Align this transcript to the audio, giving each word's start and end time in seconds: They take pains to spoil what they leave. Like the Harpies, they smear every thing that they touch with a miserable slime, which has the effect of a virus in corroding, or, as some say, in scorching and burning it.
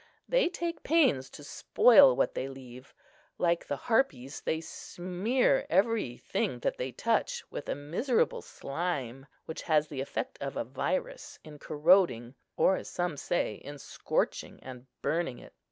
They 0.27 0.49
take 0.49 0.81
pains 0.81 1.29
to 1.29 1.43
spoil 1.43 2.15
what 2.15 2.33
they 2.33 2.47
leave. 2.47 2.95
Like 3.37 3.67
the 3.67 3.75
Harpies, 3.75 4.41
they 4.43 4.59
smear 4.59 5.67
every 5.69 6.17
thing 6.17 6.57
that 6.61 6.77
they 6.79 6.91
touch 6.91 7.43
with 7.51 7.69
a 7.69 7.75
miserable 7.75 8.41
slime, 8.41 9.27
which 9.45 9.61
has 9.61 9.89
the 9.89 10.01
effect 10.01 10.39
of 10.41 10.57
a 10.57 10.63
virus 10.63 11.37
in 11.43 11.59
corroding, 11.59 12.33
or, 12.57 12.77
as 12.77 12.89
some 12.89 13.15
say, 13.15 13.53
in 13.63 13.77
scorching 13.77 14.59
and 14.63 14.87
burning 15.03 15.37
it. 15.37 15.53